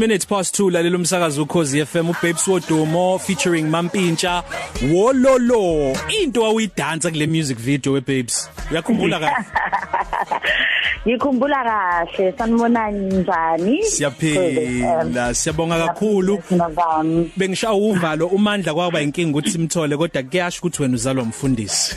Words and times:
18 0.00 0.08
minutes 0.08 0.26
past 0.26 0.58
2 0.60 0.70
lalela 0.70 0.96
umsakazo 0.96 1.42
ukhozi 1.42 1.86
FM 1.86 2.08
uBabes 2.10 2.48
Wodumo 2.48 3.18
featuring 3.18 3.68
Mampintsha 3.68 4.42
wololo. 4.92 5.96
Into 6.22 6.44
awuyidansa 6.46 7.10
kule 7.10 7.26
music 7.26 7.58
video 7.58 7.92
weBabes. 7.92 8.50
Uyakhumbula 8.70 9.20
kahle 9.20 9.44
Ngikhumbula 11.06 11.64
kahle 11.64 12.32
sanibona 12.38 12.90
njani? 12.90 13.84
Siyaphila 13.84 15.34
siyabonga 15.34 15.86
kakhulu. 15.86 16.42
Bengishaya 17.36 17.74
uvalo 17.74 18.26
umandla 18.26 18.74
kwaba 18.74 19.00
inkingi 19.00 19.30
ukuthi 19.30 19.50
simthole 19.50 19.96
kodwa 19.96 20.22
kuyasho 20.22 20.58
ukuthi 20.58 20.82
wena 20.82 20.94
uzalwa 20.94 21.22
umfundisi. 21.22 21.96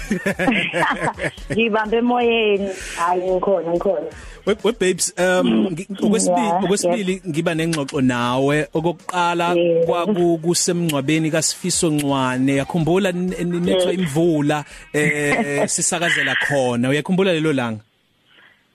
Ngibambe 1.52 1.98
emoyeni. 1.98 2.70
Hayi 2.98 3.32
ngikhona 3.32 3.72
ngikhona. 3.72 4.08
We 4.46 4.56
babes 4.56 5.14
um 5.18 5.76
okwesibili 6.04 6.52
okwesibili 6.64 7.22
ngiba 7.28 7.56
nengxoxo 7.56 8.02
nawe. 8.02 8.68
Okokuqala 8.74 9.56
kwaku 9.86 10.38
kusemncwabeni 10.38 11.32
kaSifiso 11.32 11.90
Ncwane 11.90 12.56
yakhumbula 12.56 13.12
nethwa 13.12 13.94
imvula 13.94 14.66
eh 14.94 15.68
sisakazela 15.74 16.36
khona. 16.36 16.90
Uyakhumbula 16.90 17.34
lelo 17.34 17.54
langa? 17.54 17.84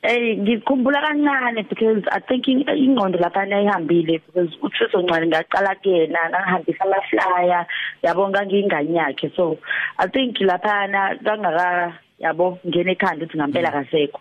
Eh 0.02 0.38
ngikhumbula 0.38 1.02
kancane 1.02 1.68
because 1.68 2.04
I 2.12 2.20
think 2.20 2.46
ingqondo 2.46 3.18
lapha 3.18 3.42
ayihambile 3.42 4.22
because 4.26 4.54
uThixo 4.62 5.02
ncane 5.02 5.26
ngaqala 5.26 5.74
kuyena 5.82 6.30
ngahambisa 6.30 6.84
ama 6.84 7.02
flyer 7.10 7.66
yabonga 8.02 8.46
nginganyakhe 8.46 9.34
so 9.34 9.58
I 9.98 10.06
think 10.06 10.36
lapha 10.38 10.86
na 10.90 11.16
kangaka 11.16 11.98
yabo 12.18 12.58
ngene 12.66 12.92
ekhanda 12.92 13.26
ukuthi 13.26 13.38
ngempela 13.38 13.70
kasekho 13.72 14.20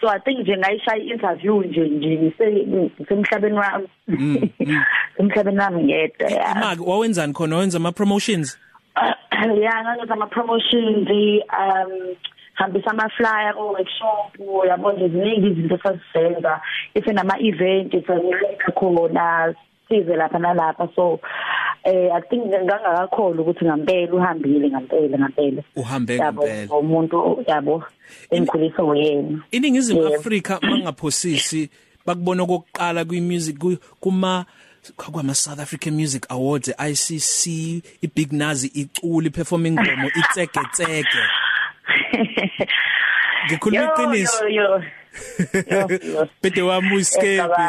so 0.00 0.08
i 0.08 0.18
think 0.18 0.40
nje 0.40 0.56
ngayishaya 0.56 1.04
interview 1.04 1.62
nje 1.62 1.88
nje 1.88 2.32
semhlabeni 3.08 3.58
wami. 3.58 3.88
Mm, 4.08 4.48
mm. 4.60 4.82
emhlabeni 5.18 5.58
wami 5.58 5.84
ngedwa 5.84 6.30
imaki 6.30 6.82
wawenzani 6.82 7.32
khona? 7.32 7.56
Wenza 7.56 7.76
ama 7.76 7.92
promotions 7.92 8.58
yeah 9.62 9.96
ngenza 9.96 10.14
ama 10.14 10.26
promotions 10.26 11.08
um 11.10 12.16
hambisa 12.54 12.90
ama 12.90 13.08
flyer 13.08 13.54
ko 13.54 13.66
workshop 13.66 14.66
yabo 14.68 14.92
nje 14.92 15.08
ziningi 15.08 15.46
izinto 15.46 15.78
sasizenza 15.78 16.60
ife 16.94 17.12
nama 17.12 17.38
event 17.38 17.92
sasiyenza 18.06 18.72
khona 18.74 19.54
size 19.88 20.16
lapha 20.16 20.38
nalapha. 20.38 20.88
So 20.96 21.20
eh 21.84 22.10
i 22.14 22.20
think 22.20 22.46
ngangakakholwa 22.46 23.42
ukuthi 23.42 23.64
ngempela 23.64 24.12
uhambile 24.12 24.70
ngempela 24.70 25.18
ngempela 25.18 25.62
uhambe 25.76 26.18
ngempela 26.18 26.76
umuntu 26.76 27.44
yabo 27.46 27.82
engikhulisa 28.30 28.84
uyena 28.84 29.38
iningizimu 29.50 30.06
Afrika 30.06 30.60
mangaphosisi 30.62 31.70
bakubona 32.06 32.42
okokuqala 32.42 33.04
kwi 33.04 33.20
music 33.20 33.58
kuma 34.00 34.44
kwama 34.96 35.34
South 35.34 35.60
African 35.60 35.94
Music 35.94 36.26
Awards 36.30 36.68
ICC 36.68 37.46
iBig 38.02 38.32
Nazi 38.32 38.66
iculi 38.66 39.30
performing 39.30 39.72
ngomo 39.72 40.08
itseke 40.08 40.60
tseke 40.72 41.18
ngikhuluma 43.46 43.84
iqiniso. 43.84 44.44
Bede 46.42 46.62
wami 46.62 46.96
uskepe 46.96 47.66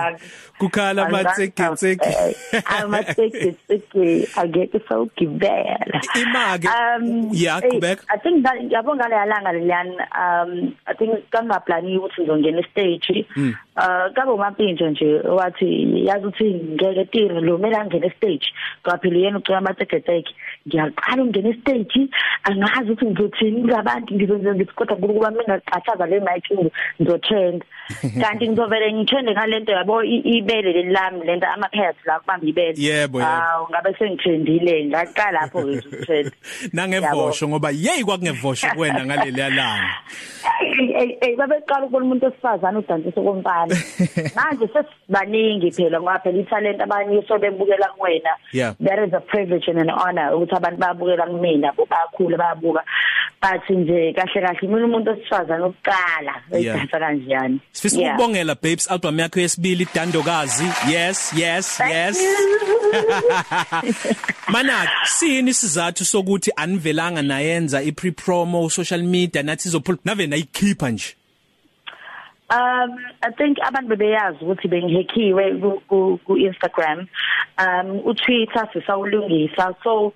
kukhala 0.60 1.08
amatseke 1.08 1.64
tseke 1.76 2.36
amatseke 2.66 3.52
tseke 3.52 4.28
ageke 4.36 4.80
sawugibela. 4.88 6.00
Imake 6.22 6.68
yeah 7.32 7.60
qhubeka 7.60 8.04
i 8.10 8.18
think 8.18 8.44
that 8.44 8.58
yabonga 8.72 9.10
le 9.10 9.16
yalanga 9.16 9.52
leliyani 9.54 9.96
um 10.22 10.76
i 10.86 10.94
think 10.94 11.12
kangaplani 11.32 11.98
ukuthi 11.98 12.22
ngizongena 12.22 12.64
stage 12.72 13.26
uh 13.78 14.08
kabe 14.16 14.32
umampintsho 14.32 14.90
nje 14.90 15.20
wathi 15.20 16.06
yazi 16.08 16.26
ukuthi 16.26 16.54
ngeke 16.54 17.06
tire 17.06 17.42
lo 17.42 17.58
mela 17.58 17.86
ngene 17.86 18.10
stage 18.18 18.48
kwaphela 18.84 19.20
yena 19.20 19.38
ucela 19.38 19.58
amatseke 19.58 20.00
tseke 20.00 20.36
ngiyaqala 20.68 21.24
ukungena 21.24 21.54
stage 21.62 22.10
angazi 22.44 22.92
ukuthi 22.92 23.06
ngizothini 23.06 23.64
ngabantu 23.64 24.16
ngizonza 24.16 24.56
ngithi 24.56 24.74
kodwa 24.74 24.98
kuba 24.98 25.32
mina 25.32 25.44
ngaqathaza 25.58 26.06
le 26.06 26.20
mic 26.20 26.46
ngizotrend 27.36 27.64
kanti 28.22 28.50
ngizovele 28.50 28.94
ngithende 28.94 29.32
ngalento 29.32 29.72
yabo 29.72 30.04
ibele 30.04 30.74
lelami 30.74 31.26
lento 31.26 31.48
ama 31.48 31.70
pairs 31.70 31.96
la 32.06 32.20
kubamba 32.20 32.46
ibele. 32.46 32.74
Yebo 32.78 33.20
hawo 33.20 33.68
ngabe 33.70 33.96
sengithendile 34.00 34.86
ngaqala 34.86 35.32
lapho 35.32 35.62
ke 35.62 35.88
utrend 35.88 36.32
nangevosho 36.74 37.48
ngoba 37.48 37.70
yey 37.72 38.04
kwakungevosho 38.04 38.68
kuwena 38.76 39.06
ngaleli 39.06 39.40
yalanga 39.40 39.96
eh 41.22 41.36
babeqala 41.38 41.86
ukubona 41.86 42.06
umuntu 42.06 42.26
osifazana 42.28 42.80
udansisa 42.80 43.22
komfana. 43.22 43.76
Manje 44.36 44.68
sesibaningi 44.74 45.72
phela 45.72 46.00
ngoba 46.00 46.20
phela 46.20 46.40
italent 46.40 46.82
abanye 46.82 47.22
so 47.28 47.38
bebukela 47.38 47.90
kuwena. 47.98 48.34
There 48.80 49.04
is 49.04 49.14
a 49.14 49.22
privilege 49.22 49.68
and 49.68 49.80
an 49.80 49.90
honor 49.90 50.34
ukuthi 50.34 50.56
abantu 50.56 50.80
babukela 50.80 51.28
kumina 51.28 51.74
bakhulu 51.74 52.38
bayabuka. 52.38 52.82
Bathi 53.42 53.76
nje 53.76 54.14
kahle 54.14 54.42
kahle 54.42 54.68
mina 54.68 54.86
umuntu 54.86 55.12
osifazana 55.12 55.66
oqala 55.66 56.34
eyidansa 56.52 57.00
kanjani 57.26 57.60
sifisa 57.72 58.02
ukubongela 58.02 58.56
babes 58.56 58.92
album 58.92 59.20
yakho 59.20 59.40
yesibili 59.40 59.88
dandokazi. 59.96 60.66
Yes 60.92 61.34
yes 61.38 61.80
yes. 61.80 62.18
mana 64.54 64.88
sini 65.04 65.54
sizathu 65.54 66.06
sokuthi 66.06 66.52
anivelanga 66.56 67.22
nayenza 67.22 67.82
i 67.82 67.92
pre 67.92 68.12
promo 68.12 68.70
social 68.70 69.04
media 69.04 69.44
nathi 69.44 69.68
izophula 69.68 69.98
nave 70.06 70.28
nayikhipha 70.28 70.90
nje? 70.90 71.16
Um 72.50 72.98
I 73.22 73.32
think 73.38 73.58
abantu 73.68 73.90
bebeyazi 73.90 74.38
ukuthi 74.42 74.68
bengihekhiwe 74.68 75.62
ku 75.90 76.20
ku 76.26 76.38
Instagram. 76.38 77.08
Um 77.58 78.02
u 78.06 78.14
Twitter 78.14 78.70
sisawulungisa. 78.74 79.76
So 79.84 80.14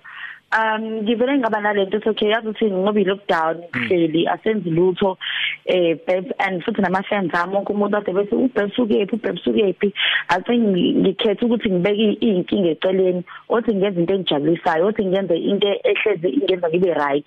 um 0.52 1.02
ngivele 1.02 1.38
ngaba 1.38 1.60
nalento 1.60 1.96
ethi 1.96 2.08
okay 2.08 2.30
yazi 2.30 2.48
ukuthi 2.48 2.70
ngoba 2.70 3.00
i-lockdown 3.00 3.56
hleli 3.72 4.28
asenzi 4.28 4.70
lutho 4.70 5.18
eh 5.64 5.96
and 6.38 6.62
futhi 6.62 6.82
nama 6.82 7.02
fans 7.02 7.34
ami 7.34 7.54
wonke 7.54 7.72
umuntu 7.72 7.96
ade 7.96 8.12
bethi 8.12 8.34
ubhesukephi 8.34 9.16
ubhesukephi 9.16 9.92
i 10.28 10.40
think 10.42 10.62
ngikhetha 11.02 11.46
ukuthi 11.46 11.70
ngibeke 11.70 12.12
inkinga 12.20 12.70
eceleni 12.70 13.22
othi 13.48 13.74
ngenza 13.74 14.00
into 14.00 14.14
engijabulisayo 14.14 14.86
othi 14.86 15.04
ngenze 15.04 15.36
into 15.36 15.68
ehlezi 15.84 16.28
ingenza 16.28 16.68
ngibe 16.68 16.94
right. 16.94 17.26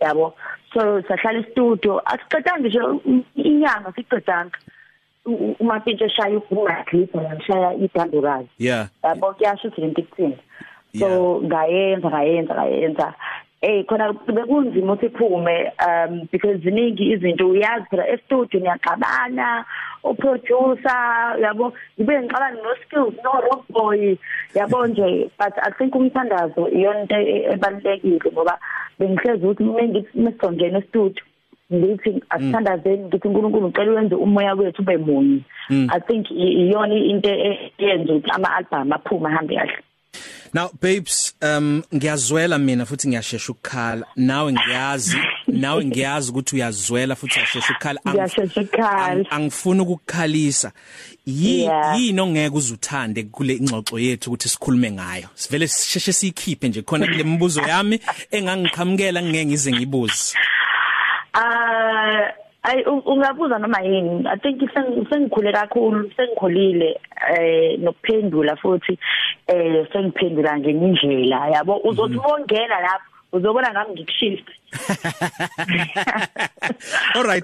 Yabo. 0.00 0.34
So 0.72 1.02
sahlala 1.02 1.38
e-studio. 1.38 2.00
Asiqedanga 2.04 2.60
ngisho 2.60 3.00
inyanga 3.34 3.92
siqedanga 3.96 4.58
umapintsho 5.60 6.04
eshaya 6.04 6.38
ukhuluma 6.38 6.84
clip 6.84 7.14
ngishaya 7.14 7.74
idandokazi 7.74 8.48
yeah. 8.58 8.88
Yabo 9.04 9.32
kuyasho 9.32 9.68
ukuthi 9.68 9.80
lento 9.80 10.00
ikuthini 10.00 10.38
so 10.98 11.40
ngayenza 11.44 12.08
ngayenza 12.10 12.54
ngayenza. 12.54 13.14
Eh 13.62 13.84
khona 13.86 14.12
bekunzima 14.12 14.92
ukuthi 14.92 15.06
iphume 15.06 15.72
um 15.86 16.28
because 16.30 16.58
ziningi 16.58 17.10
izinto 17.12 17.48
uyazi 17.48 17.86
phela 17.90 18.08
e-studio 18.08 18.60
niyaxabana 18.60 19.64
uproducer 20.04 21.36
yabo 21.40 21.72
ngibe 21.98 22.22
ngiqabana 22.22 22.62
no 22.62 22.74
skills 22.84 23.14
no 23.24 23.40
rock 23.40 23.64
boy. 23.68 24.16
Yabo 24.54 24.86
nje 24.86 25.30
but 25.38 25.54
i 25.62 25.70
think 25.78 25.94
umthandazo 25.94 26.68
iyonto 26.68 27.16
ebalekile 27.52 28.30
ngoba 28.32 28.58
bengihlezi 28.98 29.46
ukuthi 29.46 29.64
mengithi 29.64 30.18
mesongena 30.20 30.78
e-studio 30.78 31.24
ngithi 31.72 32.22
asithandazeni 32.30 33.04
ngithi 33.04 33.28
uNkulunkulu 33.28 33.68
ngicela 33.68 33.92
wenze 33.92 34.14
umoya 34.14 34.54
wethu 34.54 34.82
ube 34.82 34.96
munye. 34.96 35.40
I 35.70 36.00
think 36.00 36.30
iyona 36.30 36.94
into 36.94 37.30
eyenza 37.30 38.12
ukuthi 38.12 38.30
ama 38.30 38.56
album 38.56 38.92
aphuma 38.92 39.28
ahambe 39.28 39.54
kahle. 39.54 39.78
Now 40.56 40.70
babes 40.80 41.34
um 41.42 41.82
ngiyazwela 41.94 42.58
mina 42.58 42.86
futhi 42.86 43.08
ngiyashesha 43.08 43.52
ukukhala. 43.52 44.06
Nawe 44.16 44.52
ngiyazi 44.52 45.16
nawe 45.46 45.84
ngiyazi 45.84 46.30
ukuthi 46.30 46.56
uyazwela 46.56 47.14
futhi 47.16 47.38
uyashesha 47.38 47.72
ukukhala. 47.72 48.00
Ngiyashesha 48.08 48.60
ukukhala. 48.60 49.30
angifuni 49.30 49.80
ukukhalisa 49.80 50.72
yini 51.26 52.20
ongeke 52.20 52.56
uzuthande 52.56 53.22
kule 53.22 53.54
ingxoxo 53.54 53.98
yethu 53.98 54.30
ukuthi 54.30 54.48
sikhulume 54.48 54.90
ngayo? 54.90 55.28
Sivele 55.34 55.68
sisheshe 55.68 56.12
siyikhiphe 56.12 56.68
nje 56.68 56.82
khona 56.82 57.06
kule 57.06 57.24
mibuzo 57.24 57.60
yami 57.60 58.00
engangiqhamukela 58.30 59.22
ngeke 59.22 59.46
ngize 59.46 59.72
ngibuze. 59.72 60.34
Ah 61.34 62.45
ay 62.66 62.82
ungabuza 62.84 63.58
noma 63.58 63.82
yini? 63.82 64.26
I 64.26 64.36
think 64.36 64.60
sengikhule 64.74 65.52
kakhulu 65.52 66.10
sengikhulile 66.16 67.00
eh 67.30 67.78
nokuphendula 67.78 68.56
futhi 68.56 68.98
eh 69.46 69.86
sengiphendula 69.92 70.58
ngenyindlela 70.58 71.48
yabo? 71.54 71.80
Uzothi 71.84 72.18
wongena 72.18 72.80
lapho 72.80 73.04
uzobona 73.32 73.70
ngami 73.70 73.94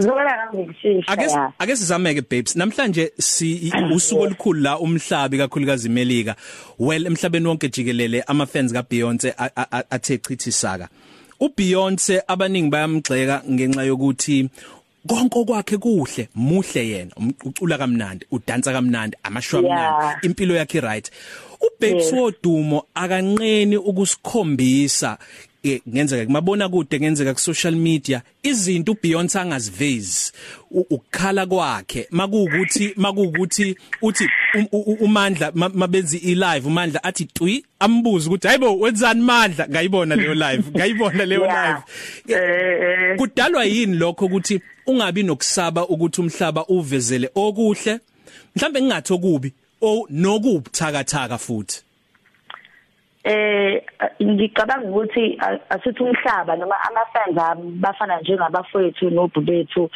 uzobona 0.00 0.36
ngami 0.36 0.58
ngikushift 0.58 1.04
ake 1.06 1.26
ake 1.58 1.76
sizameke 1.76 2.22
babes. 2.22 2.56
Namhlanje 2.56 3.12
si 3.18 3.72
usuku 3.94 4.22
olukhulu 4.22 4.60
la 4.60 4.78
umhlabi 4.78 5.38
kakhulukazi 5.38 5.88
Melika. 5.88 6.36
Well 6.78 7.06
emhlabeni 7.06 7.46
wonke 7.46 7.68
jikelele 7.68 8.22
ama 8.26 8.46
fans 8.46 8.72
ka 8.72 8.82
Beyonce 8.82 9.34
athe 9.90 10.18
chithi 10.18 10.52
saka. 10.52 10.88
uBeyonce 11.42 12.22
abaningi 12.28 12.70
bayamgxeka 12.70 13.42
ngenxa 13.50 13.82
yokuthi 13.82 14.48
konke 15.08 15.38
okwakhe 15.38 15.78
kuhle 15.78 16.28
muhle 16.34 16.88
yena 16.88 17.12
ucula 17.44 17.78
kamnandi 17.78 18.26
udansa 18.30 18.72
kamnandi 18.72 19.16
amashwa 19.22 19.58
amnandi 19.60 20.26
impilo 20.26 20.54
yakhe 20.54 20.80
right. 20.80 21.10
Ubabes 21.60 22.12
wodumo 22.12 22.84
akanqeni 22.94 23.76
ukusikhombisa 23.76 25.18
ngenzeka 25.64 26.26
kumabona 26.26 26.68
kude 26.68 27.00
ngenzeka 27.00 27.34
ku 27.34 27.40
social 27.40 27.74
media 27.74 28.22
izinto 28.42 28.92
uBeyonce 28.92 29.38
angazivezi. 29.38 30.32
Ukukhala 30.70 31.46
kwakhe 31.46 32.06
makuukuthi 32.10 32.94
makuukuthi 32.96 33.76
uthi 34.02 34.28
uMandla 35.00 35.52
mabenzi 35.54 36.18
i-live 36.18 36.66
uMandla 36.66 37.04
athi 37.04 37.24
twi 37.24 37.64
ambuza 37.78 38.26
ukuthi 38.26 38.46
hayibo 38.46 38.78
wenzani 38.78 39.22
Mandla? 39.22 39.68
Ngayibona 39.68 40.16
leyo 40.16 40.34
live 40.34 40.64
ngayibona 40.76 41.24
leyo 41.24 41.46
live. 41.46 41.82
Eh, 42.28 42.38
eh. 42.38 43.16
kudalwa 43.16 43.64
yini 43.64 43.96
lokho 43.96 44.26
ukuthi 44.26 44.60
ungabi 44.86 45.22
nokusaba 45.22 45.88
ukuthi 45.88 46.20
umhlaba 46.20 46.66
uvezele 46.66 47.30
okuhle? 47.34 48.00
Mhlambe 48.56 48.82
ngingathi 48.82 49.12
okubi 49.12 49.52
o 49.80 50.06
nokubuthakathaka 50.10 51.38
futhi. 51.38 51.82
Eh 53.24 53.82
ngicabanga 54.22 54.88
ukuthi 54.88 55.38
asithi 55.70 56.02
umhlaba 56.02 56.56
noma 56.56 56.76
amafans 56.88 57.62
bafana 57.80 58.20
njengabafowethu 58.20 59.10
nobubethu 59.10 59.90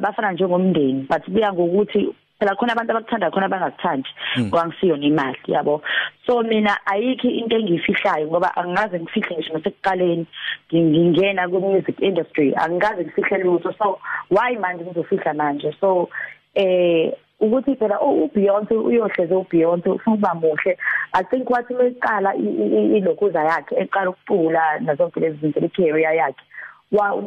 bafana 0.00 0.32
njengomndeni 0.32 1.06
but 1.10 1.24
kuya 1.24 1.52
ngokuthi 1.52 2.14
phela 2.38 2.54
khona 2.54 2.72
abantu 2.72 2.90
abakuthanda 2.92 3.30
khona 3.30 3.46
abangakuthandi 3.46 4.08
hmm. 4.34 4.50
kwangisiyona 4.50 5.06
imali 5.06 5.38
yabo. 5.46 5.82
So 6.26 6.42
mina 6.42 6.78
ayikho 6.86 7.28
into 7.28 7.56
engiyifihlayo 7.56 8.26
ngoba 8.26 8.56
angaze 8.56 9.00
ngifihle 9.00 9.36
ngisho 9.36 9.52
nasekuqaleni 9.52 10.26
ngingena 10.72 11.48
ku 11.48 11.60
music 11.60 12.00
industry 12.00 12.54
angikaze 12.54 13.04
ngifihle 13.04 13.42
lutho 13.42 13.72
so 13.78 13.98
why 14.30 14.56
manje 14.56 14.84
ngizofihla 14.84 15.34
manje? 15.34 15.74
So 15.80 16.08
eh 16.54 17.12
ukuthi 17.40 17.76
phela 17.76 18.00
uBeyonce 18.00 18.74
uyohleze 18.74 19.34
uBeyonce 19.34 19.88
ufuna 19.90 20.14
ukuba 20.14 20.34
muhle. 20.34 20.78
I 21.12 21.22
think 21.24 21.50
wathi 21.50 21.74
meqala 21.74 22.34
ilokuza 22.34 23.44
yakhe 23.44 23.74
eqala 23.82 24.10
ukucula 24.10 24.78
nazonke 24.80 25.20
lezi 25.20 25.38
zinto 25.40 25.60
icareer 25.60 26.14
yakhe 26.14 26.44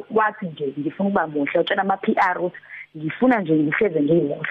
wathi 0.10 0.46
nje 0.46 0.74
ngifuna 0.80 1.10
ukuba 1.10 1.28
muhle 1.28 1.60
utshela 1.60 1.82
ama 1.82 1.98
PR 1.98 2.38
ukuthi 2.38 2.58
ngifuna 2.98 3.40
nje 3.40 3.54
ngihleze 3.54 4.02
ngimuhle 4.02 4.50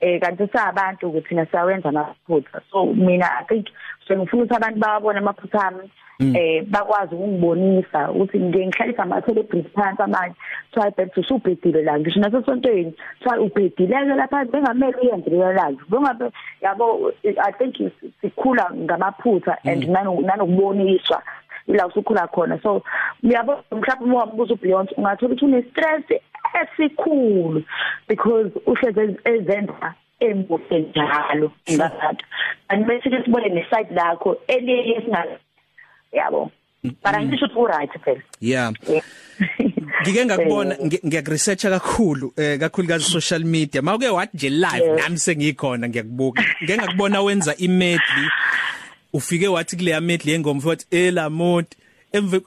eh 0.00 0.20
kanti 0.20 0.46
sabantu 0.52 1.08
ukuthi 1.08 1.28
thina 1.28 1.46
siyawenza 1.46 1.88
amaphutha. 1.88 2.60
So 2.70 2.86
mina 2.86 3.38
i 3.40 3.44
think 3.44 3.66
ngifuna 4.12 4.42
ukuthi 4.42 4.54
abantu 4.54 4.78
bawabone 4.80 5.18
amaphutha 5.18 5.66
ami 5.68 5.90
Mm. 6.20 6.36
eh 6.36 6.64
bakwazi 6.64 7.14
ukungibonisa 7.14 8.10
ukuthi 8.10 8.40
ngike 8.40 8.66
ngihlalisa 8.66 9.02
ama 9.02 9.22
celebrity 9.22 9.68
phansi 9.68 10.02
amanye. 10.02 10.34
Try 10.72 10.90
back 10.96 11.14
to 11.14 11.22
subhedile 11.22 11.82
la 11.82 11.98
ngisho 11.98 12.20
nasesontweni. 12.20 12.94
Try 13.20 13.38
ubhedileke 13.38 14.14
lapha 14.16 14.44
bengamele 14.44 14.96
uyenze 15.02 15.30
leyo 15.30 15.52
live 15.52 15.82
bongabe 15.88 16.32
yabo 16.62 17.12
i 17.22 17.52
think 17.52 17.92
sikhula 18.20 18.70
ngamaphutha 18.74 19.58
and 19.64 19.84
mm. 19.84 20.24
nanokuboniswa 20.24 21.22
ila 21.68 21.86
usukhula 21.86 22.26
khona. 22.26 22.62
So 22.62 22.82
uyabo 23.22 23.64
mhlawumbe 23.72 24.04
uma 24.04 24.18
wabuza 24.18 24.54
uBeyonce 24.54 24.94
ungathola 24.96 25.34
ukuthi 25.34 25.44
une 25.44 25.62
stress 25.70 26.04
esikhulu 26.62 27.64
because 28.08 28.50
uhleze 28.66 29.16
ezenza 29.24 29.94
emuhle 30.20 30.78
njalo 30.80 31.52
ngabantu 31.72 32.24
anibese 32.68 33.24
sibone 33.24 33.48
neside 33.48 33.94
lakho 33.94 34.36
eliye 34.46 35.00
singazi. 35.00 35.38
Yabo. 36.12 36.50
Bara 37.02 37.22
ngisho 37.22 37.46
ukuthi 37.46 37.60
uright 37.60 37.90
phela. 38.04 38.22
Yeah. 38.40 38.72
Ngike 40.02 40.24
ngakubona 40.24 40.76
ngiyakuresearcha 41.06 41.70
kakhulu 41.70 42.32
eh 42.36 42.58
kakhulukazi 42.58 43.04
social 43.04 43.44
media. 43.44 43.82
Mawuke 43.82 44.08
wathi 44.08 44.36
nje 44.36 44.50
live 44.50 45.02
nami 45.02 45.18
sengikhona 45.18 45.88
ngiyakubuka. 45.88 46.42
Ngeke 46.62 46.78
ngakubona 46.78 47.22
wenza 47.22 47.56
imedley 47.56 48.28
ufike 49.16 49.48
wathi 49.48 49.76
kule 49.76 50.00
medley 50.00 50.32
yengoma 50.32 50.60
futhi 50.60 50.86
elamont 50.90 51.76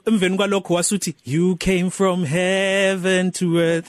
emveni 0.06 0.36
kwalokho 0.36 0.74
wasuthi 0.74 1.14
you 1.24 1.56
came 1.56 1.90
from 1.90 2.24
heaven 2.24 3.30
to 3.30 3.58
earth. 3.58 3.88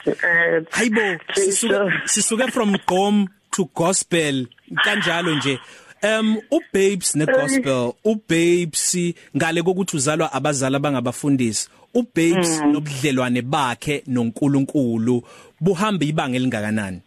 Hayibo 0.69 1.19
sisuke 1.33 1.91
sisuke 2.05 2.51
from 2.51 2.73
gqom 2.73 3.27
to 3.51 3.69
gospel. 3.75 4.47
Kanjalo 4.83 5.35
nje. 5.35 5.59
Um 6.03 6.37
uBabes 6.51 7.15
negospel 7.15 7.93
uBabes 8.05 9.13
ngale 9.37 9.63
kokuthi 9.63 9.97
uzalwa 9.97 10.33
abazali 10.33 10.75
abangabafundisi 10.75 11.69
uBabes 11.93 12.61
mm. 12.61 12.71
nobudlelwane 12.71 13.41
bakhe 13.41 14.03
noNkulunkulu 14.07 15.23
buhamba 15.59 16.05
ibanga 16.05 16.35
elingakanani? 16.37 17.01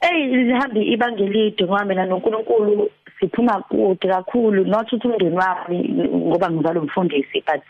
Ey 0.00 0.26
lihambi 0.26 0.82
ibanga 0.92 1.24
elide 1.24 1.64
ngoba 1.64 1.84
mina 1.84 2.06
noNkulunkulu 2.06 2.90
siphuma 3.20 3.62
kude 3.68 4.08
kakhulu. 4.08 4.64
Not 4.64 4.92
ukuthi 4.92 5.08
umndeni 5.08 5.36
wami 5.36 5.78
ngoba 6.14 6.50
ngizalwa 6.50 6.82
umfundisi 6.82 7.44
but 7.46 7.62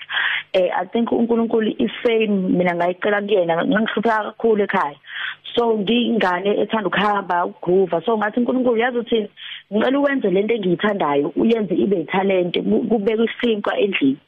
eh 0.52 0.70
i 0.76 0.86
think 0.86 1.12
uNkulunkulu 1.12 1.74
ifame 1.78 2.26
mina 2.26 2.74
ngayicela 2.74 3.22
kuyena 3.22 3.64
ngangihlupha 3.66 4.24
kakhulu 4.24 4.64
ekhaya. 4.64 4.96
So 5.54 5.78
ngingane 5.78 6.60
ethanda 6.60 6.88
ukuhamba 6.88 7.46
ukugroove 7.46 8.04
so 8.04 8.18
ngathi 8.18 8.40
uNkulunkulu 8.40 8.76
yazi 8.76 8.98
uthini? 8.98 9.28
Ngicela 9.72 9.98
ukwenze 9.98 10.30
lento 10.30 10.54
engiyithandayo 10.54 11.32
uyenze 11.36 11.74
ibe 11.74 12.04
talent 12.04 12.58
kubeka 12.88 13.24
isinkwa 13.24 13.78
endlini. 13.78 14.18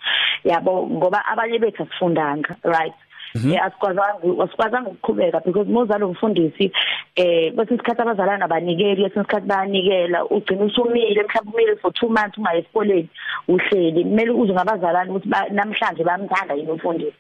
Yabo 0.45 0.87
ngoba 0.87 1.25
abanye 1.27 1.59
bethu 1.59 1.83
asifundanga 1.83 2.57
right? 2.65 2.93
Mhm. 2.93 3.07
eh 3.07 3.10
asikwazanga 3.35 4.45
asikwazanga 4.45 4.91
ukuqhubeka 4.91 5.41
because 5.45 5.69
mozalo 5.69 6.09
umfundisi 6.09 6.73
eh 7.17 7.53
bese 7.55 7.75
isikhathi 7.75 8.03
abazalana 8.03 8.45
abanikeli 8.45 9.05
esikhathi 9.05 9.47
bayanikela. 9.47 10.25
Ugcina 10.25 10.65
usumile 10.65 11.23
mhlawumbe 11.23 11.53
umile 11.55 11.77
for 11.77 11.91
2 11.91 12.09
months 12.09 12.39
ungayi 12.39 12.59
esikoleni 12.59 13.09
uhleli. 13.49 14.05
Kumele 14.05 14.31
uze 14.31 14.53
ngabazalana 14.53 15.11
ukuthi 15.11 15.29
namhlanje 15.53 16.05
bayamthanda 16.05 16.55
yini 16.55 16.71
umfundisi. 16.71 17.17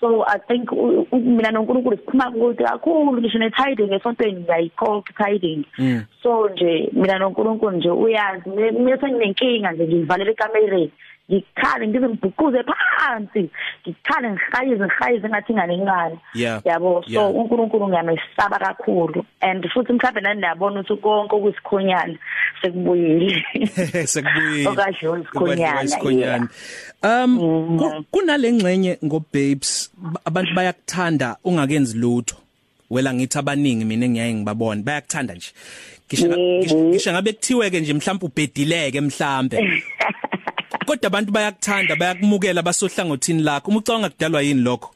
So 0.00 0.22
i 0.22 0.38
think 0.38 0.70
mina 1.12 1.50
noNkulunkulu 1.50 1.96
siphuma 1.96 2.30
kude 2.30 2.64
kakhulu 2.64 3.18
ngisho 3.18 3.38
ne-tiding 3.38 3.92
esontweni 3.92 4.40
ngiyayikholwa 4.40 5.02
tiding. 5.18 5.64
Mm. 5.78 6.04
so 6.22 6.48
nje 6.48 6.90
mina 6.92 7.18
noNkulunkulu 7.18 7.76
nje 7.76 7.90
uyazi 7.90 8.50
mina 8.50 9.00
senginenkinga 9.00 9.72
nje 9.72 9.86
ngivalele 9.86 10.30
ekamereni. 10.30 10.92
Ngikhale 11.30 11.88
ngize 11.88 12.08
ngibhuquze 12.08 12.64
phansi 12.98 13.50
ngikhale 13.82 14.30
ngihayize 14.30 14.84
ngihayize 14.84 15.28
ngathi 15.28 15.52
ngane 15.54 15.78
ngane 15.78 16.16
yabo 16.64 17.04
so 17.12 17.30
uNkulunkulu 17.30 17.88
ngiyamesaba 17.88 18.58
kakhulu 18.58 19.24
and 19.40 19.68
futhi 19.72 19.92
mhlawumbe 19.92 20.20
nani 20.20 20.40
niyabona 20.40 20.80
ukuthi 20.80 21.02
konke 21.02 21.36
okusikhonyana 21.36 22.18
sekubuyile. 22.62 23.44
Sekubuyile. 24.12 24.68
Okadliwa 24.68 25.18
isikhonyana 25.84 26.48
um 27.02 27.30
mm-hmm. 27.30 28.04
kunalengcenye 28.10 28.98
ngo 29.04 29.24
babes 29.32 29.90
abantu 30.24 30.54
bayakuthanda 30.54 31.36
ungakenzi 31.44 31.98
lutho? 31.98 32.36
Wela 32.90 33.14
ngithi 33.14 33.38
abaningi 33.38 33.84
mina 33.84 34.06
engiyaye 34.06 34.34
ngibabone 34.34 34.82
bayakuthanda 34.82 35.34
nje. 35.34 35.52
Ngisho 36.08 36.26
ngisho 36.88 37.12
ngabe 37.12 37.32
kuthiwe 37.32 37.70
ke 37.70 37.80
nje 37.80 37.92
mhlawumbe 37.92 38.26
ubhedileke 38.26 39.00
mhlawumbe 39.00 39.56
kodwa 40.86 41.06
abantu 41.06 41.32
bayakuthanda 41.32 41.96
bayakumukela 41.96 42.62
basohlangothini 42.62 43.42
lakho. 43.42 43.70
Uma 43.70 43.78
ucabanga 43.78 44.08
kudalwa 44.08 44.42
yini 44.42 44.62
lokho? 44.62 44.90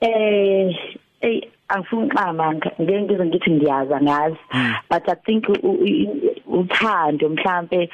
Eh 0.00 0.74
ey 1.20 1.40
angifuni 1.68 2.06
uqama 2.06 2.54
ngeke 2.54 3.02
ngize 3.02 3.24
ngithi 3.26 3.50
ngiyaza 3.50 4.00
ngazi 4.00 4.36
hmm. 4.50 4.74
but 4.90 5.08
i 5.08 5.14
think 5.14 5.44
uthando 6.46 7.28
mhlambe 7.28 7.90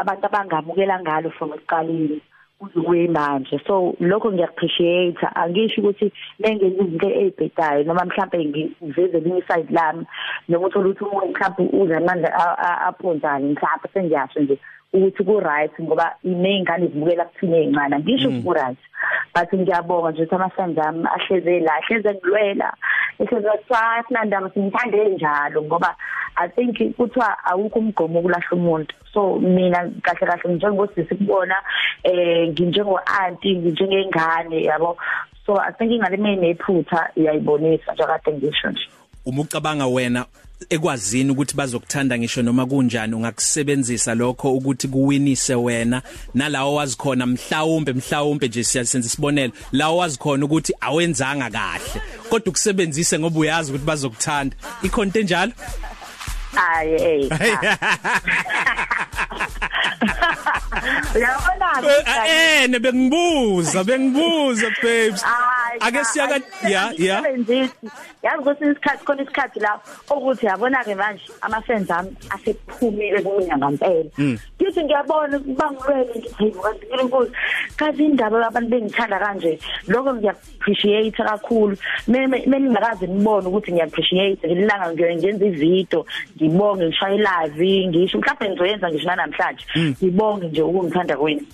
abantu 0.00 0.26
abangamukela 0.26 1.00
ngalo 1.00 1.30
from 1.30 1.52
ekuqaleni 1.52 2.20
kuzukuye 2.58 3.08
manje. 3.08 3.60
So 3.66 3.94
lokho 4.00 4.32
ngiyaappreciate 4.32 5.22
angisho 5.34 5.80
ukuthi 5.80 6.12
nengenza 6.38 6.82
izinto 6.82 7.08
ezibhedayo 7.10 7.84
noma 7.84 8.04
mhlambe 8.04 8.44
ngiveze 8.44 9.20
linye 9.20 9.42
side 9.48 9.70
lami 9.70 10.06
noma 10.48 10.66
uthola 10.66 10.88
ukuthi 10.88 11.04
umuntu 11.04 11.32
mhlambe 11.32 11.62
uza 11.72 11.96
amandla 11.96 12.28
aphonzana 12.88 13.46
mhlambe 13.46 13.88
sengiyasho 13.92 14.40
nje. 14.40 14.58
Ukuthi 14.92 15.24
ku 15.24 15.40
right 15.40 15.72
ngoba 15.80 16.14
ineyingane 16.24 16.86
zibukela 16.86 17.24
kuthina 17.24 17.56
ezincane 17.56 17.98
ngisho 17.98 18.30
ku 18.42 18.52
right 18.52 18.78
but 19.34 19.50
ngiyabonga 19.52 20.10
nje 20.10 20.22
ukuthi 20.22 20.34
amasanzi 20.34 20.80
ami 20.80 21.04
ahleze 21.16 21.60
la 21.60 21.72
ahleze 21.74 22.10
ngilwela 22.14 22.68
ehleze 23.18 23.48
kwathi 23.68 24.14
nandaba 24.14 24.50
simthande 24.50 25.08
njalo 25.08 25.62
ngoba 25.62 25.96
i 26.38 26.48
think 26.48 26.96
kuthiwa 26.96 27.44
awukho 27.44 27.78
umgomo 27.78 28.22
kulahla 28.22 28.52
umuntu. 28.52 28.94
So 29.12 29.38
mina 29.38 29.90
kahle 30.02 30.26
kahle 30.26 30.54
njengosisi 30.54 31.14
kubona 31.14 31.56
eh 32.04 32.48
nginjengo 32.48 33.00
auntie 33.06 33.56
nginjengengane 33.56 34.62
yabo. 34.64 34.96
So 35.46 35.58
i 35.60 35.72
think 35.72 35.92
ingane 35.92 36.16
mayinephutha 36.16 37.10
iyayibonisa 37.16 37.92
nje 37.92 38.04
kade 38.04 38.32
ngisho 38.32 38.70
nje. 38.70 38.88
Uma 39.28 39.42
ucabanga 39.42 39.86
wena 39.86 40.26
ekwazini 40.70 41.30
ukuthi 41.30 41.54
bazokuthanda 41.54 42.18
ngisho 42.18 42.42
noma 42.42 42.66
kunjani 42.66 43.14
ungakusebenzisa 43.14 44.14
lokho 44.14 44.54
ukuthi 44.54 44.88
kuwinise 44.88 45.54
wena. 45.54 46.02
Nalawo 46.34 46.74
wazi 46.74 46.96
khona 46.96 47.26
mhlawumbe 47.26 47.92
mhlawumbe 47.92 48.48
nje 48.48 48.64
siyasenza 48.64 49.06
isibonelo 49.06 49.52
lawo 49.72 49.96
wazi 49.96 50.18
khona 50.18 50.44
ukuthi 50.44 50.74
awenzanga 50.80 51.50
kahle. 51.50 52.02
Kodwa 52.30 52.48
ukusebenzise 52.48 53.18
ngoba 53.18 53.40
uyazi 53.40 53.70
ukuthi 53.70 53.86
bazokuthanda. 53.86 54.56
Ikhonto 54.82 55.20
enjalo? 55.20 55.52
Hayi 56.54 56.98
hey. 56.98 57.28
Uyabona 61.14 61.68
eh 62.26 62.68
ne 62.68 62.78
bengibuza 62.78 63.84
bengibuza 63.84 64.70
babes. 64.82 65.24
Ake 65.80 66.04
siyaka 66.04 66.40
ya 66.68 66.92
ya. 66.98 67.22
Yazi 68.22 68.40
ukuthi 68.40 68.64
isikhathi 68.64 69.04
khona 69.04 69.22
isikhathi 69.22 69.60
la 69.60 69.80
ukuthi 70.10 70.46
yabona 70.46 70.84
ke 70.84 70.94
manje 70.94 71.22
ama 71.42 71.60
fans 71.62 71.90
ami 71.90 72.10
asephumile 72.30 73.22
kumina 73.22 73.56
ngempela 73.58 74.10
ngithi 74.60 74.84
ngiyabona 74.84 75.38
bangilwele 75.38 76.04
ngithi 76.10 76.34
hayibo 76.38 76.60
kanti 76.62 76.86
nkulunkulu 76.86 77.30
kazi 77.76 78.04
indaba 78.04 78.46
abantu 78.46 78.70
bengithanda 78.70 79.18
kanje 79.18 79.58
lokho 79.88 80.14
ngiya 80.14 80.32
appreciate 80.32 81.16
kakhulu 81.16 81.76
meningakaze 82.08 83.06
nibone 83.06 83.46
ukuthi 83.46 83.72
ngiya 83.72 83.84
appreciate 83.84 84.42
ngelanga 84.46 84.92
ngiyenza 84.92 85.46
ivideo 85.46 86.06
ngibonge 86.36 86.84
ngishaye 86.86 87.18
live 87.18 87.86
ngisho 87.88 88.18
mhlawumbe 88.18 88.48
ngizoyenza 88.48 88.90
ngisho 88.90 89.14
namhlanje 89.14 89.64
ngibonge 90.02 90.46
nje 90.46 90.62
ukungithanda 90.62 91.16
kwenu. 91.16 91.46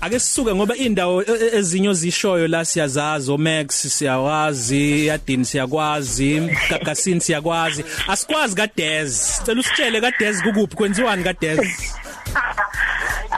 Ake 0.00 0.18
sisuke 0.18 0.54
ngoba 0.54 0.76
indawo 0.76 1.22
e, 1.22 1.26
e, 1.28 1.56
ezinyo 1.56 1.92
zishoyo 1.92 2.48
la 2.48 2.64
siyazazi 2.64 3.32
omax 3.32 3.66
siyawazi 3.96 5.06
yadini 5.06 5.44
siyakwazi. 5.44 5.97
Gagasini 6.70 7.20
siyakwazi. 7.20 7.84
Asikwazi 8.08 8.56
kadez. 8.56 9.42
Cela 9.44 9.60
usitshele 9.60 10.00
kadez 10.00 10.42
kukuphi? 10.42 10.76
Kwenziwani 10.76 11.24
kadez? 11.24 11.60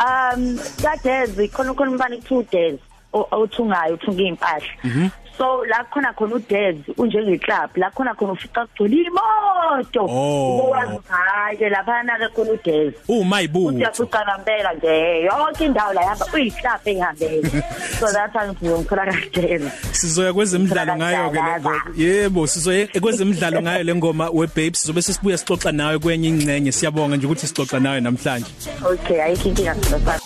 Um 0.00 0.58
kadez 0.82 1.50
khona 1.52 1.74
khona 1.74 1.90
mbani 1.90 2.16
2 2.16 2.50
days 2.52 2.80
othungayo 3.12 3.94
uthunga 3.94 4.22
impahla 4.22 4.68
mhm. 4.84 5.08
So 5.40 5.64
la 5.64 5.84
khona 5.90 6.12
khona 6.12 6.34
uDez 6.36 6.76
unjenge 6.98 7.38
club 7.40 7.70
la 7.76 7.90
khona 7.90 8.12
khona 8.14 8.32
ufica 8.32 8.66
kugcwele 8.66 8.96
imoto. 9.08 10.04
Ukwazi 10.04 10.92
oh. 10.92 11.02
hayi 11.08 11.70
lapha 11.70 12.02
na 12.02 12.18
ke 12.18 12.28
khona 12.34 12.52
uDez 12.52 12.92
uma 13.08 13.42
ibu 13.42 13.66
uyafuqa 13.66 14.20
ngempela 14.26 14.74
nje 14.74 15.22
yonke 15.24 15.64
indawo 15.64 15.92
la 15.92 16.02
yahamba 16.02 16.26
uyiclub 16.34 16.80
ehambele 16.84 17.50
so 18.00 18.06
that's 18.12 18.32
how 18.32 18.52
ngiyongikhola 18.52 19.06
kaDez 19.06 19.62
sizoya 19.92 20.32
kwezemidlalo 20.32 20.96
ngayo 20.96 21.30
ke 21.30 22.02
yebo 22.02 22.46
sizoya 22.46 22.86
kwezemidlalo 23.00 23.62
ngayo 23.62 23.82
le 23.82 23.94
ngoma 23.94 24.30
we 24.30 24.46
babes 24.46 24.80
sizobe 24.80 25.02
sesibuya 25.02 25.38
sixoxa 25.38 25.72
nawe 25.72 25.98
kwenye 25.98 26.28
ingcenye 26.28 26.72
siyabonga 26.72 27.16
nje 27.16 27.26
ukuthi 27.26 27.46
sixoxa 27.46 27.80
nawe 27.80 28.00
namhlanje. 28.00 28.50
Okay 28.84 29.22
ayikho 29.22 29.48
inkinga 29.48 29.74
sibasa 29.74 30.19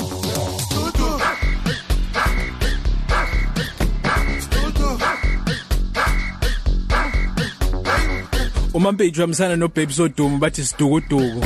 uMampage 8.84 9.20
wamsana 9.20 9.56
no 9.56 9.68
Babes 9.68 9.98
Odumo 9.98 10.38
bathi 10.38 10.64
sidukuduku. 10.64 11.40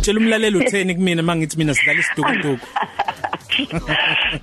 Tshela 0.00 0.18
umlaleli 0.18 0.56
utheni 0.58 0.94
kumina 0.94 1.22
mangithi 1.22 1.56
mina 1.56 1.74
sidlala 1.74 2.00
isidukuduku? 2.00 2.66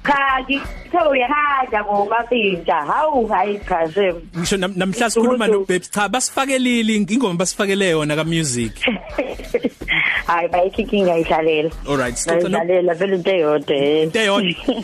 Cha 0.08 0.40
ngithe 0.40 1.00
uyahanja 1.12 1.84
ngomapintsha 1.84 2.76
hawu 2.76 3.28
hayi 3.28 3.60
cha 3.60 3.92
sem 3.94 4.16
ngisho 4.38 4.58
namhla 4.58 5.10
sikhuluma 5.10 5.48
no 5.48 5.60
babes 5.60 5.92
cha 5.92 6.08
basifakelile 6.10 6.96
ingoma 6.96 7.34
basifakele 7.34 7.90
yona 7.90 8.16
ka 8.16 8.24
music 8.24 8.72
hayi 10.30 10.48
bayikiki 10.48 11.02
ngiyidlalela 11.02 11.72
alright 11.90 12.28
ngiyidlalela 12.28 12.94
vele 12.94 13.16
into 13.16 13.32
eyodwa 13.32 13.76
into 13.76 14.20
eyodwa 14.20 14.76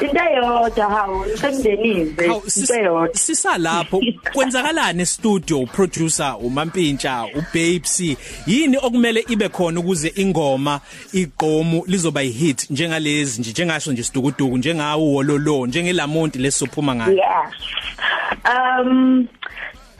into 0.00 0.20
eyodwa 0.30 0.86
hawu 0.90 1.24
semndenini 1.36 2.00
into 2.00 2.74
eyodwa 2.74 3.08
sisalapho 3.12 4.02
kwenzakalani 4.34 5.06
studio 5.06 5.66
producer 5.66 6.36
uMampintsha 6.40 7.26
uBabes 7.34 8.16
yini 8.46 8.76
okumele 8.76 9.24
ibe 9.28 9.48
khona 9.48 9.80
ukuze 9.80 10.12
ingoma 10.16 10.80
igqomu 11.12 11.84
lizoba 11.86 12.22
yihit 12.22 12.70
njengalezi 12.70 13.40
nje 13.40 13.50
njengasho 13.50 13.92
nje 13.92 14.02
sidukuduku 14.02 14.58
njengawo 14.58 15.12
wololo 15.12 15.66
njengelamonti 15.66 16.38
lesizophuma 16.38 16.94
ngayo? 16.94 17.12
Yes. 17.12 17.54
Um 18.44 19.28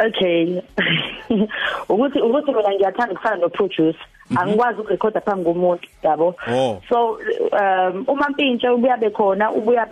okay. 0.07 0.63
Ukuthi 1.89 2.21
ukuthi 2.21 2.53
mina 2.53 2.75
ngiyathanda 2.75 3.13
ukufana 3.13 3.37
no 3.37 3.49
producer 3.49 3.95
mhm. 3.95 4.18
Angikwazi 4.37 4.81
ukurekhoda 4.81 5.21
phambi 5.21 5.45
komuntu 5.45 5.89
yabo? 6.03 6.35
Oh. 6.53 6.83
so 6.89 7.19
um 7.53 8.05
uma 8.09 8.29
mpintshe 8.29 8.69
ubuya 8.69 8.97
bekhona 8.97 9.53
ubuya 9.53 9.89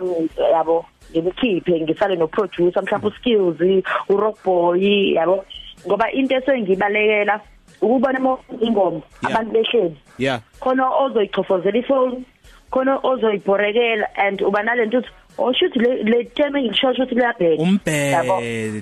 yabo 0.53 0.85
ngibukhiphe 1.11 1.81
ngisale 1.81 2.15
no 2.15 2.27
producer 2.27 2.83
mhlawumbe 2.83 3.17
skills 3.17 3.85
u 4.09 4.17
rock 4.17 4.43
boy 4.43 5.13
yabo? 5.13 5.45
Ngoba 5.87 6.11
into 6.11 6.35
esengibalekela 6.35 7.39
ukubona 7.81 8.37
ingoma 8.61 9.01
abantu 9.23 9.51
behleli 9.51 9.97
yeah. 10.17 10.41
Khona 10.59 10.89
ozoyichofozela 10.89 11.77
ifoni 11.77 12.25
khona 12.71 12.99
ozoyibhorekela 13.03 14.07
and 14.17 14.41
uba 14.41 14.63
nalento 14.63 14.97
uthi 14.97 15.09
oshuthi 15.37 15.79
le 15.79 16.03
le 16.03 16.23
theme 16.23 16.63
ngishosho 16.63 17.03
ukuthi 17.03 17.15
liyabheka. 17.15 17.63
Umbhedo 17.63 18.37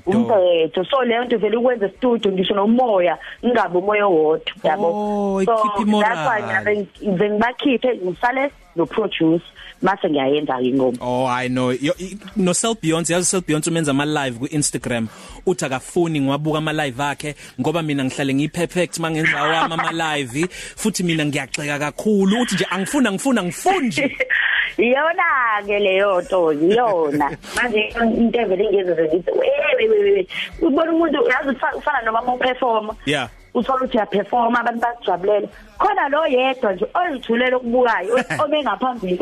umbhedo 0.05 0.83
so 0.85 1.03
leyo 1.03 1.23
nto 1.25 1.37
vele 1.37 1.57
ukwenza 1.57 1.89
studio 1.89 2.31
ngisho 2.31 2.55
nomoya 2.55 3.17
ingabe 3.41 3.77
umoya 3.77 4.07
wodwa 4.07 4.53
yabo. 4.63 4.87
Oh 4.87 5.41
ikhiphi 5.41 5.85
moral 5.85 6.15
that's 6.15 6.65
why 6.65 6.87
ngibakhiphe 7.07 7.99
ngisale 8.03 8.51
no 8.75 8.85
produce 8.85 9.43
mase 9.81 10.09
ngiyayenza 10.09 10.61
ingoma 10.61 10.97
oh 11.01 11.25
i 11.27 11.47
know. 11.47 11.71
Yo, 11.71 11.93
no 12.35 12.53
self 12.53 12.81
beyond 12.81 13.07
yazi 13.09 13.25
self 13.25 13.45
beyond 13.45 13.67
umenza 13.67 13.91
ama 13.91 14.05
live 14.05 14.39
ku 14.39 14.45
Instagram 14.45 15.07
uthi 15.45 15.65
akafuni 15.65 16.21
ngiwabuka 16.21 16.57
ama 16.57 16.73
live 16.73 17.03
akhe 17.03 17.35
ngoba 17.61 17.81
mina 17.81 18.03
ngihlale 18.05 18.33
ngi 18.33 18.47
perfect 18.47 18.99
mangenza 18.99 19.43
wami 19.43 19.73
ama 19.73 19.91
live 19.91 20.47
futhi 20.75 21.03
mina 21.03 21.25
ngiyaxeka 21.25 21.79
kakhulu. 21.79 22.41
Uthi 22.41 22.55
nje 22.55 22.65
angifuna 22.69 23.11
ngifuna 23.11 23.43
ngifuni 23.43 23.87
nje. 23.87 24.17
Iyona 24.77 25.63
ke 25.65 25.79
leyo 25.79 26.21
nto 26.21 26.53
iyona 26.53 27.37
manje 27.55 27.93
into 28.17 28.39
evele 28.39 28.65
ngeze 28.73 29.03
ngithi 29.03 29.31
wewe 29.31 30.27
ubona 30.61 30.91
umuntu 30.91 31.29
yazi 31.29 31.57
ufana 31.77 32.01
noma 32.01 32.21
uma 32.21 32.33
uperforma. 32.33 32.95
Yeah. 33.05 33.29
Uthola 33.55 33.77
ukuthi 33.77 33.97
uyaperforma 33.97 34.59
abantu 34.59 34.81
bajabulela 34.81 35.47
khona 35.77 36.09
lo 36.09 36.27
yedwa 36.27 36.73
nje 36.73 36.85
oyithulela 36.93 37.57
okubukayo 37.57 38.13
obengaphambili 38.43 39.19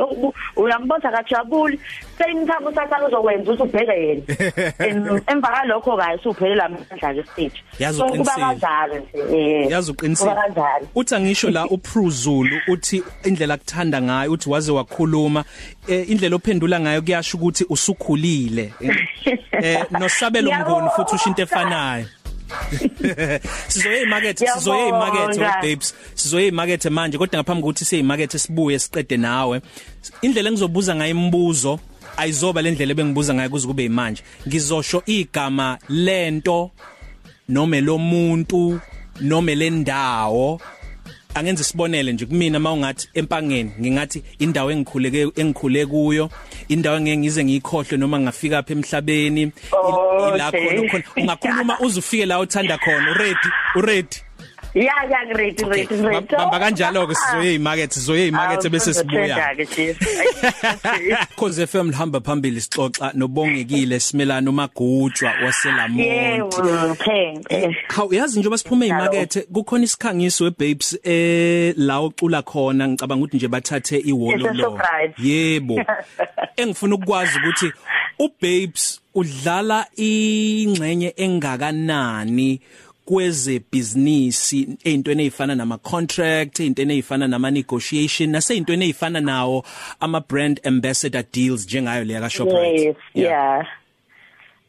uyambona 0.56 1.12
kajabuli 1.12 1.80
seyimthamba 2.18 2.70
usathana 2.70 3.08
uzokwenza 3.08 3.52
ukuthi 3.52 3.64
ubheke 3.64 3.92
yena. 3.92 5.22
Emva 5.28 5.48
kalokho 5.48 5.98
kaye 5.98 6.16
usuphelela 6.16 6.66
amandla 6.66 7.14
nje 7.14 7.24
stage. 7.24 7.64
So 7.94 8.06
kuba 8.06 8.32
kanjalo 8.36 8.96
nje 9.00 9.70
yazi 9.70 9.92
uqinisile. 9.92 10.36
uthi 10.96 11.16
angisho 11.16 11.50
la 11.50 11.66
uPruzulu 11.66 12.58
uthi 12.68 13.04
indlela 13.24 13.54
akuthanda 13.54 14.02
ngayo 14.02 14.32
uthi 14.32 14.50
waze 14.50 14.72
wakhuluma 14.72 15.44
indlela 15.88 16.36
ophendula 16.36 16.80
ngayo 16.80 17.02
kuyasho 17.02 17.38
ukuthi 17.38 17.66
usukhulile. 17.70 18.74
Eh 19.52 19.86
nosabelo 20.00 20.52
mngoni 20.52 20.90
futhi 20.96 21.16
usho 21.16 21.30
into 21.30 21.42
efanayo. 21.42 22.06
Sizoye 23.68 24.02
emarket 24.02 24.38
sizoye 24.54 24.88
emarket 24.88 25.40
babes. 25.62 25.96
Sizoye 26.16 26.48
emarket 26.48 26.86
manje 26.86 27.18
kodwa 27.18 27.40
ngaphambi 27.40 27.62
kokuthi 27.62 27.86
siye 27.86 28.00
emarket 28.00 28.38
sibuye 28.38 28.80
siqede 28.80 29.18
nawe. 29.18 29.62
Indlela 30.22 30.50
engizobuza 30.50 30.96
ngayo 30.96 31.12
imibuzo 31.12 31.80
ayizoba 32.18 32.62
le 32.62 32.72
ndlela 32.72 32.92
ebengibuza 32.92 33.34
ngayo 33.34 33.50
kuze 33.50 33.68
kube 33.68 33.86
imanje 33.86 34.24
ngizosho 34.48 35.04
igama 35.06 35.78
lento 35.90 36.72
noma 37.50 37.82
lomuntu 37.82 38.80
noma 39.22 39.56
lendawo 39.56 40.62
angenza 41.36 41.62
isibonele 41.62 42.14
nje 42.14 42.26
kumina 42.26 42.60
mawungathi 42.60 43.10
empangeni 43.14 43.72
ngingathi 43.80 44.24
indawo 44.40 44.72
engikhuleke 44.72 45.32
engikhule 45.36 45.86
kuyo 45.86 46.30
indawo 46.68 46.98
engeke 46.98 47.18
ngize 47.18 47.44
ngiyikhohle 47.44 47.98
noma 47.98 48.20
ngafika 48.20 48.58
apha 48.58 48.74
emhlabeni 48.74 49.52
ila 50.36 50.52
khona 50.52 50.90
khona. 50.90 51.04
Ungakhuluma 51.18 51.80
uzufike 51.80 52.26
la 52.26 52.40
uthanda 52.40 52.78
khona 52.78 53.12
uready 53.12 53.50
uready. 53.76 54.18
Ya 54.74 54.94
ya 55.10 55.26
great 55.34 55.58
great 55.64 55.88
great. 55.90 56.30
Bamba 56.30 56.60
kanjalo 56.60 57.08
ke 57.08 57.16
sizoye 57.16 57.54
emarket 57.56 57.92
sizoye 57.92 58.28
emarket 58.28 58.72
bese 58.72 58.94
sibuya. 58.94 59.56
Khoze 61.38 61.68
FM 61.68 61.92
lihamba 61.92 62.22
phambili 62.22 62.62
sixoxa 62.62 63.12
nobongekile 63.14 64.00
simelana 64.00 64.50
umagujwa 64.50 65.34
waselamonti 65.46 67.04
phenge 67.04 67.78
Hawu 67.88 68.14
yazi 68.14 68.40
njengoba 68.40 68.58
siphume 68.58 68.88
emarket 68.88 69.48
kukhona 69.54 69.84
isikhangiso 69.84 70.44
webabes 70.44 71.00
eh 71.04 71.74
la 71.78 72.02
ucula 72.02 72.42
khona. 72.42 72.88
Ngicabanga 72.88 73.24
ukuthi 73.24 73.38
nje 73.38 73.48
bathathe 73.48 73.98
iwolo 73.98 74.54
lo 74.54 74.80
yebo. 75.18 75.86
Engifuna 76.58 76.96
ukwazi 76.96 77.40
ukuthi 77.40 77.72
ubabes 78.20 79.02
udlala 79.16 79.86
ingxenye 79.96 81.14
engakanani 81.18 82.60
kweze 83.06 83.62
business 83.72 84.54
ezintweni 84.84 85.24
ezifana 85.24 85.56
nama 85.56 85.78
contract 85.78 86.60
ezintweni 86.60 86.94
ezifana 86.94 87.28
nama 87.28 87.52
negotiation 87.52 88.30
nasezintweni 88.30 88.86
ezifana 88.86 89.22
nawo 89.22 89.66
ama 90.00 90.20
brand 90.20 90.62
ambassador 90.68 91.24
deals 91.34 91.66
njengayo 91.66 92.04
leya 92.04 92.22
ka 92.22 92.30
Shoprite 92.30 92.84
yes 92.84 92.96
yeah, 93.14 93.32
yeah. 93.32 93.68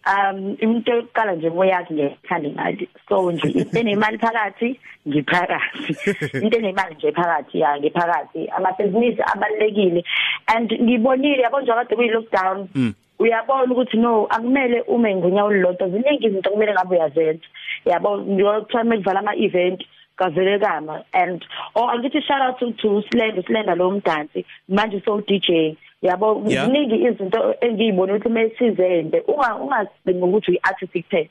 um 0.07 0.57
into 0.61 0.93
yokuqala 0.93 1.35
nje 1.35 1.51
moyazi 1.51 1.95
ngethanda 1.95 2.51
ngathi 2.51 2.89
so 3.09 3.33
nje 3.33 3.49
into 3.49 3.79
enemali 3.79 4.19
phakathi 4.19 4.81
ngiphakathi. 5.09 5.97
Into 6.43 6.59
enemali 6.59 6.95
nje 6.95 7.13
phakathi 7.13 7.61
ya 7.61 7.79
ngiphakathi. 7.79 8.49
Ama 8.57 8.73
business 8.73 9.19
abalekile 9.35 10.05
and 10.47 10.73
ngibonile 10.73 11.43
yabo 11.43 11.61
nje 11.61 11.73
kade 11.73 11.97
kuyi 11.97 12.09
lockdown 12.09 12.69
mm. 12.75 12.95
Uyabona 13.19 13.73
ukuthi 13.73 13.97
no 13.97 14.27
akumele 14.31 14.81
ume 14.81 15.17
ngonyawo 15.17 15.51
lodwa 15.51 15.89
ziningi 15.89 16.27
izinto 16.27 16.51
kumele 16.51 16.73
ngabe 16.73 16.97
uyazenza. 16.97 17.47
Yabo 17.85 18.19
ngiyothiwa 18.19 18.85
mekuvala 18.85 19.21
ama 19.21 19.37
event 19.37 19.85
kavele 20.17 20.59
kama 20.59 21.05
and 21.13 21.45
oh 21.75 21.89
angithi 21.89 22.23
shout 22.23 22.41
out 22.41 22.59
to, 22.59 22.73
to 22.73 23.03
Slender 23.11 23.43
Slender 23.43 23.77
lo 23.77 23.91
mdansi 23.91 24.45
manje 24.69 25.03
so 25.05 25.21
DJ 25.21 25.77
yabo 26.03 26.43
ziningi 26.47 26.95
izinto 26.95 27.55
engiyibona 27.61 28.15
ukuthi 28.15 28.29
mesizende 28.29 29.21
unga 29.27 29.57
ungacinga 29.57 30.27
ukuthi 30.27 30.51
uyi 30.51 30.61
artist 30.63 30.93
kuphela 30.93 31.29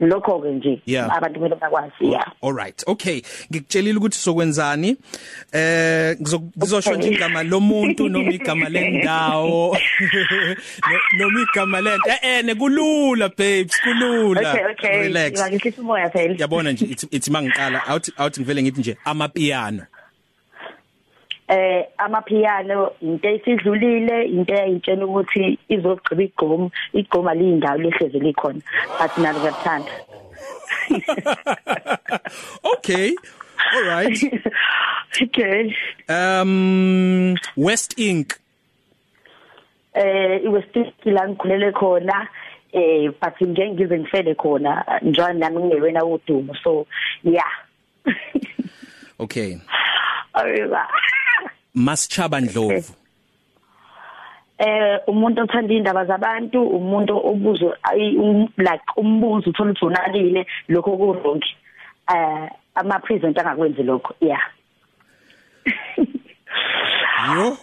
lokho 0.00 0.40
ke 0.40 0.50
nje 0.52 0.80
abantu 1.10 1.40
kumele 1.40 1.56
bakwazi 1.56 2.10
yeah. 2.12 2.32
All 2.42 2.52
right. 2.52 2.84
Okay 2.86 3.22
ngikutshelile 3.50 3.98
ukuthi 3.98 4.18
sokwenzani 4.18 4.96
eh 5.52 6.16
ngizosho 6.20 6.94
nje 6.94 7.08
igama 7.08 7.42
lomuntu 7.42 8.08
noma 8.08 8.30
igama 8.32 8.68
lendawo. 8.68 9.76
Noma 11.18 11.40
igama 11.40 11.80
lento 11.80 12.10
eh 12.10 12.18
eh 12.22 12.44
nekulula 12.44 13.28
babes 13.28 13.80
kulula. 13.82 14.50
Okay 14.50 14.64
okay. 14.70 15.00
Relax. 15.00 15.42
Ngikhifa 15.50 15.82
umoya 15.82 16.10
phela 16.10 16.34
yabona 16.38 16.72
nje 16.72 16.84
ithi 17.10 17.30
mangiqala 17.30 17.82
out 17.88 18.08
out 18.18 18.38
ngivele 18.38 18.62
ngithi 18.62 18.80
nje 18.80 18.96
amapiano. 19.04 19.86
Eh 21.48 21.84
amapiano 21.98 22.92
into 23.00 23.28
esidlulile 23.28 24.24
into 24.26 24.54
eyitshena 24.54 25.06
ukuthi 25.06 25.58
izogqiba 25.68 26.22
igqom 26.22 26.70
igqoma 26.92 27.34
liyindawo 27.34 27.78
lehleze 27.78 28.18
likhona. 28.18 28.60
But 28.98 29.12
nalo 29.18 29.38
kuyathanda 29.40 29.92
okay 32.74 33.14
all 33.74 33.84
right. 33.84 34.18
Okay. 35.22 35.74
Um 36.08 37.36
west 37.56 37.98
ink 37.98 38.38
eh 39.94 40.44
iwest 40.44 40.76
ink 40.76 40.94
la 41.04 41.28
ngikhulele 41.28 41.72
khona 41.72 42.28
eh 42.72 43.08
but 43.20 43.40
ngeke 43.40 43.70
ngize 43.70 43.98
ngifele 43.98 44.34
khona 44.34 44.84
njalo 45.02 45.32
nami 45.32 45.62
ngewena 45.62 46.04
udumo 46.04 46.54
so 46.62 46.86
yeah. 47.22 47.52
Okay. 49.18 49.58
Ayiba 50.34 50.86
Masichaba 51.76 52.40
Ndlovu. 52.40 52.94
Eh 54.58 54.98
umuntu 55.06 55.42
othanda 55.42 55.74
indaba 55.74 56.04
zabantu 56.04 56.62
umuntu 56.62 57.16
obuzo 57.16 57.76
like 58.56 58.84
umbuzo 58.96 59.50
uthola 59.50 59.70
ukuthi 59.70 59.84
unalile 59.84 60.46
lokho 60.68 60.96
kuronke 60.96 61.56
eh 62.08 62.50
ama 62.74 62.98
present 63.00 63.38
angakwenzi 63.38 63.82
lokho 63.82 64.14
yeah. 64.20 64.40
Yo. 67.34 67.58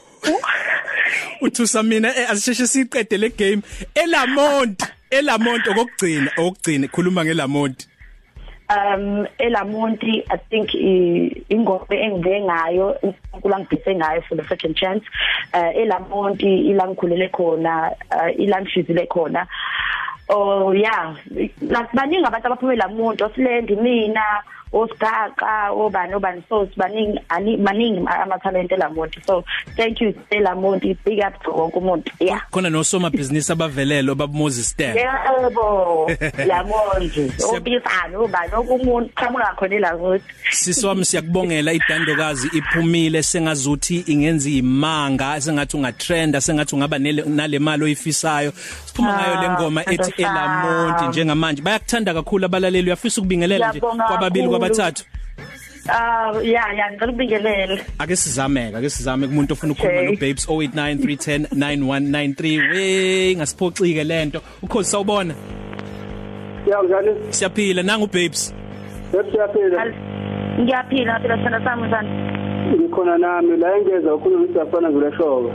Uthusa 1.42 1.84
mina 1.84 2.16
asisheshe 2.30 2.68
siqede 2.68 3.18
le 3.18 3.30
game 3.30 3.62
elamont 3.96 4.84
elamont 5.10 5.68
okugcina 5.68 6.32
okugcina 6.38 6.88
khuluma 6.88 7.26
ngelamont 7.26 7.88
um 8.74 9.26
elamonti 9.38 10.24
i 10.30 10.38
think 10.50 10.74
ingoma 11.50 11.96
engibe 11.96 12.42
ngayo 12.42 12.98
unkulunkulu 13.34 13.96
ngayo 13.96 14.22
for 14.28 14.36
the 14.38 14.44
second 14.48 14.76
chance. 14.76 15.06
Uh 15.54 15.72
elamonti 15.78 16.70
ilangikhulele 16.70 17.30
khona 17.30 17.92
uh, 18.12 18.40
ilangishizile 18.40 19.06
khona. 19.08 19.48
Oh 20.30 20.72
yeah. 20.72 21.16
Baningi 21.94 22.26
abantu 22.26 22.48
abaphume 22.48 22.76
lamuntu 22.76 23.26
osilendi 23.26 23.76
mina 23.76 24.44
osigaqa 24.74 25.72
obani 25.72 26.14
obani 26.14 26.44
so 26.50 26.68
sibaningi 26.68 27.20
maningi 27.58 28.08
amathalente 28.24 28.78
lamonti 28.78 29.20
so 29.26 29.44
thank 29.76 30.02
you 30.02 30.14
elamonti 30.30 30.98
big 31.06 31.20
up 31.20 31.44
to 31.44 31.52
wonke 31.52 31.78
umuntu. 31.78 32.12
Yeah. 32.20 32.42
Khona 32.52 32.70
nosoma 32.70 33.10
business 33.10 33.50
abavelelo 33.50 34.16
babumozi 34.16 34.64
stand 34.64 34.98
yebo 34.98 36.12
lamonti 36.50 37.32
obisana 37.56 38.18
obani 38.18 38.54
okumuntu 38.54 39.10
qhamuka 39.16 39.56
khona 39.56 39.76
elamonti 39.76 40.26
siswami 40.52 41.06
siyakubongela 41.06 41.74
idandokazi 41.74 42.48
iphumile 42.48 43.24
sengazuthi 43.24 44.04
ingenza 44.08 44.50
imanga 44.50 45.42
sengathi 45.42 45.78
ungatrenda 45.78 46.42
sengathi 46.42 46.76
ungaba 46.76 47.00
nale 47.00 47.60
mali 47.60 47.84
oyifisayo. 47.84 48.52
Siphuma 48.86 49.14
ngayo 49.14 49.42
lengoma 49.42 49.82
ethi 49.86 50.14
elamonti 50.18 51.06
njengamanje. 51.08 51.62
Bayakuthanda 51.62 52.14
kakhulu 52.14 52.46
abalaleli 52.46 52.88
uyafisa 52.88 53.22
ukubingelela 53.22 53.70
nje 53.70 53.80
kwababili 53.80 54.48
kwabathathu 54.64 55.04
Ah 55.90 56.32
uh, 56.32 56.46
yeah 56.46 56.74
yeah 56.76 56.92
ngicela 56.92 57.12
ukubingelela. 57.12 57.78
Ake 58.00 58.16
sizameka 58.16 58.78
ake 58.78 58.90
sizame 58.90 59.28
kumuntu 59.28 59.54
ofuna 59.54 59.74
ukukhuluma 59.74 60.02
no 60.02 60.12
babes 60.12 60.48
0893109193 60.48 62.72
we 62.72 63.36
ngasiphoxike 63.36 64.04
lento 64.04 64.42
ukhozi 64.62 64.90
sawubona? 64.90 65.34
Yeah 66.68 66.84
njani? 66.84 67.10
Siyaphila. 67.30 67.84
Nangu 67.84 68.08
babes? 68.08 68.54
Siyaphila. 69.12 69.86
Ngiyaphila 70.60 71.20
phela 71.20 71.44
sana 71.44 71.64
sami 71.64 71.88
njani? 71.88 72.10
Ngikhona 72.76 73.18
nami. 73.18 73.58
La 73.58 73.78
engeza 73.78 74.16
ukhuluma 74.16 74.46
isafana 74.52 74.90
ngule 74.90 75.18
show 75.18 75.52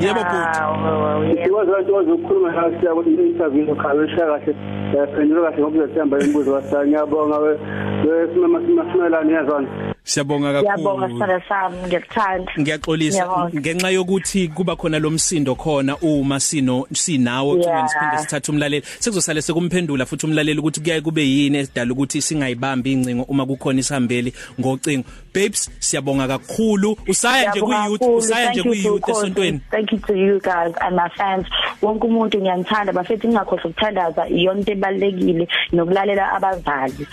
Yebo 0.00 0.22
bhuti. 0.30 1.42
Ikwazi 1.46 1.70
abantu 1.70 1.94
ozokhuluma 1.96 2.52
la 2.52 2.80
siya 2.80 2.94
ukuthi 2.94 3.10
interview 3.10 3.64
lokhawisha 3.66 4.26
kahle 4.26 4.54
yaphendula 4.94 5.50
kahle 5.50 5.62
ngokuzethemba 5.62 6.18
imibuzo 6.18 6.52
wasanya 6.52 6.84
ngiyabonga 6.86 7.38
we 7.38 7.58
wesimama 8.04 8.60
simasimela 8.60 9.18
yazona 9.32 9.68
Siyabonga 10.04 10.52
kakhulu. 10.52 10.76
Siyabonga 10.76 11.08
sithanda 11.08 11.42
sami 11.48 11.76
ngiyakuthanda. 11.86 12.52
Ngiyaxolisa 12.58 13.50
ngenxa 13.54 13.90
yokuthi 13.90 14.48
kuba 14.48 14.76
khona 14.76 14.98
lo 14.98 15.10
msindo 15.10 15.54
khona 15.54 15.96
uma 16.02 16.40
sino 16.40 16.86
sinawo 16.92 17.56
cingweni 17.56 17.88
siphinde 17.88 18.18
sithatha 18.18 18.52
umlaleli 18.52 18.82
sekuzosale 18.98 19.42
sekumphendula 19.42 20.06
futhi 20.06 20.26
umlaleli 20.26 20.58
ukuthi 20.58 20.80
kuyaye 20.80 21.00
kube 21.00 21.22
yini 21.22 21.58
esidala 21.58 21.92
ukuthi 21.92 22.22
singayibambi 22.22 22.92
incingo 22.92 23.22
uma 23.22 23.46
kukhona 23.46 23.80
isihambeli 23.80 24.32
ngocingo. 24.60 25.04
Babes 25.34 25.70
siyabonga 25.78 26.28
kakhulu 26.28 26.96
usaya 27.08 27.50
nje 27.50 27.60
ku 27.60 27.72
youth 27.72 28.02
usaya 28.02 28.50
nje 28.50 28.62
ku 28.62 28.74
youth 28.74 29.08
esontweni. 29.08 29.60
Thank 29.70 29.92
you 29.92 29.98
to 29.98 30.14
you 30.14 30.40
guys 30.40 30.74
and 30.80 30.96
my 30.96 31.08
fans. 31.16 31.46
Wonke 31.82 32.06
umuntu 32.06 32.38
ngiyamthanda 32.38 32.92
bafethi 32.92 33.28
ngingakhohle 33.28 33.62
ukuthandaza 33.64 34.28
iyonto 34.28 34.72
ebalekile 34.72 35.48
nokulalela 35.72 36.32
abazali. 36.32 37.06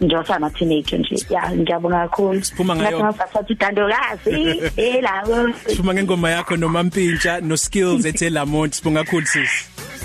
Njosa 0.00 0.36
ama 0.36 0.50
teenager 0.50 0.98
nje. 0.98 1.26
Yeah 1.30 1.56
ngiyabonga 1.56 2.08
kakhulu. 2.08 2.43
Siphuma 2.44 2.76
ngayo. 2.76 3.00
Ngasathi 3.00 3.52
udandokazi 3.52 4.62
elawo. 4.76 5.52
Siphuma 5.68 5.94
ngengoma 5.94 6.30
yakho 6.30 6.56
noMampintsha 6.56 7.40
no 7.42 7.56
skills 7.56 8.04
ethe 8.10 8.30
Lamont 8.30 8.72
sibonga 8.74 9.04
kakhulu 9.04 9.26
sis. 9.26 9.52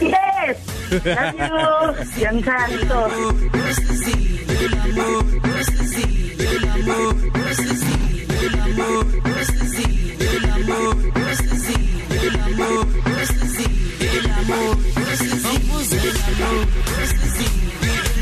Yes. 0.01 0.57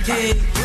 Love 0.08 0.57